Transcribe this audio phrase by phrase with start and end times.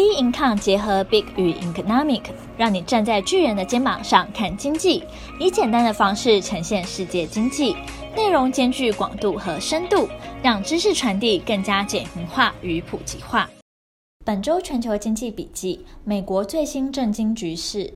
[0.00, 2.22] Big Income 结合 Big 与 Economic，
[2.56, 5.04] 让你站在巨人的肩膀上看经济，
[5.38, 7.76] 以简单的方式呈现世界经济，
[8.16, 10.08] 内容兼具广度和深度，
[10.42, 13.50] 让知识传递更加简明化与普及化。
[14.24, 17.92] 本周全球经济笔记：美国最新政经局势。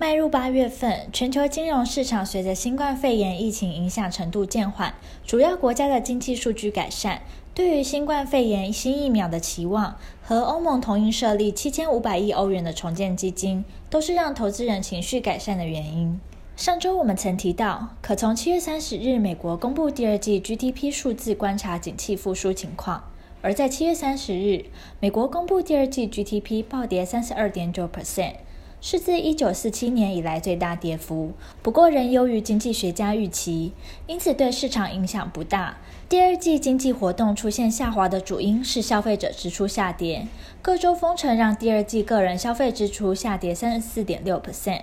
[0.00, 4.94] 迈入八月份，全球金融市场随着新冠肺炎疫情影响程度渐缓，
[5.26, 7.22] 主要国家的经济数据改善，
[7.58, 16.20] 对于新冠肺炎新疫苗的期望和欧盟同意设立七千五百亿欧元的重建基金，都是让投资人情绪改善的原因。
[16.54, 23.02] 上周我们曾提到，可从七月三十日美国公布第二季 GDP 数字观察景气复苏情况，
[23.42, 24.66] 而在七月三十日，
[25.00, 28.34] 美国公布第二季 GDP 暴跌三十二点九 percent。
[28.80, 31.32] 是自一九四七年以来最大跌幅，
[31.62, 33.72] 不过仍优于经济学家预期，
[34.06, 35.78] 因此对市场影响不大。
[36.08, 40.26] 第二季经济活动出现下滑的主因是消费者支出下跌，
[40.62, 44.82] 各州封城让第二季个人消费支出下跌三十四点六 percent。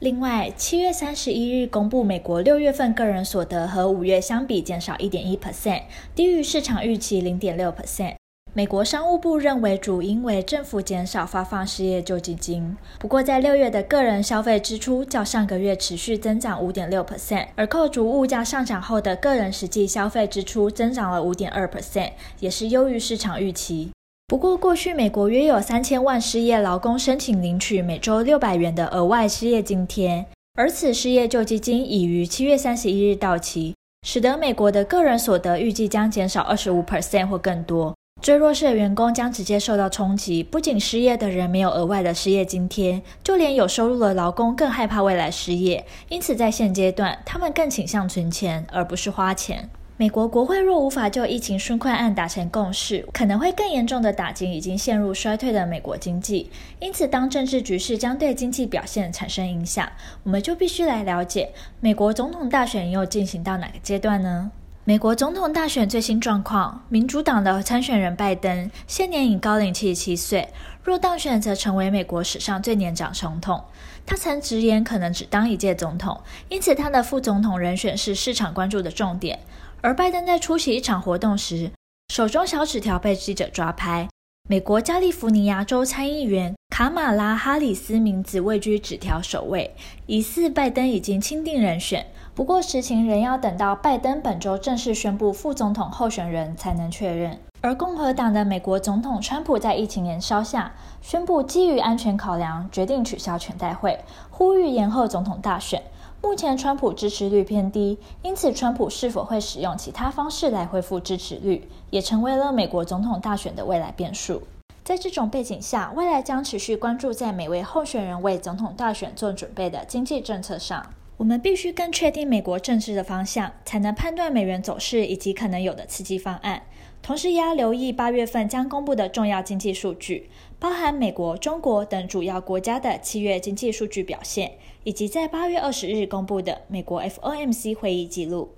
[0.00, 5.82] 另外，七月三十一日公布美国六月份个人所得和五月相比减少一点一 percent，
[6.14, 8.14] 低于市场预期零点六 percent。
[8.54, 12.76] 美国商务部认为主因为政府减少发放失业救济金。
[12.98, 23.90] 不过，在六月的个人消费支出较上个月持续增长五点六 percent，而扣除物价上涨后的个人实际消费支出增长了五点二 percent，也是优于市场预期。
[24.26, 33.74] 不过，过去美国约有三千万失业劳工申请领取每周六百元的额外失业津贴，而此失业救济金已于七月三十一日到期，
[34.06, 37.94] 使得美国的个人所得预计将减少二十五 percent 或更多。
[38.22, 45.84] 最弱势的员工将直接受到冲击，不仅失业的人没有额外的失业津贴，就连有收入的劳工更害怕未来失业。
[46.08, 49.68] 因此，在现阶段，他们更倾向存钱，而不是花钱。
[49.96, 56.48] 美国国会若无法就疫情纾困案达成共识，可能会更严重的打击已经陷入衰退的美国经济。
[56.78, 59.90] 因此，当政治局势将对经济表现产生影响，
[60.22, 64.52] 我们就必须来了解美国总统大选又进行到哪个阶段呢？
[64.84, 70.48] 美国总统大选最新状况：民主党的参选人拜登现年已高龄七十七岁，
[70.82, 73.62] 若当选，则成为美国史上最年长总统。
[74.04, 79.38] 他曾直言可能只当一届总统，因此他的副总统人选是市场关注的重点。
[79.82, 81.70] 而拜登在出席一场活动时，
[82.12, 84.08] 手中小纸条被记者抓拍，
[84.48, 89.74] 美国加利福尼亚州参议员卡马拉·哈里斯名字位居纸条首位，
[90.06, 92.06] 疑似拜登已经钦定人选。
[92.34, 97.38] 不过，实情仍要等到拜登本周正式宣布副总统候选人才能确认。
[97.60, 100.72] 而共和党的美国总统川普在疫情延烧下，
[101.02, 105.82] 宣布基于安全考量，决定取消全代会，呼吁延后总统大选。
[106.22, 114.42] 目前川普支持率偏低，因此川普是否会使用其他方式来恢复支持率，也成为了美国总统大选的未来变数。
[114.84, 120.94] 在这种背景下，未来将持续关注在每位候选人为总统大选做准备的经济政策上。
[121.18, 126.62] 我们必须更确定美国政治的方向，才能判断美元走势以及可能有的刺激方案。
[127.00, 130.28] 同时，也要留意八月份将公布的重要经济数据，
[130.58, 138.50] 包含美国、中国等主要国家的七月经济数据表现，以及在八月二十日公布的美国 FOMC 会议记录。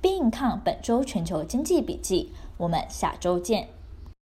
[0.00, 3.68] Big Income 本周全球经济笔记，我们下周见。